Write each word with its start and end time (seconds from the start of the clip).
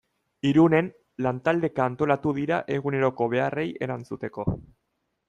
Irunen 0.51 0.87
lantaldeka 1.25 1.85
antolatu 1.87 2.33
dira 2.39 2.59
eguneroko 2.79 3.29
beharrei 3.35 3.67
erantzuteko. 3.89 4.49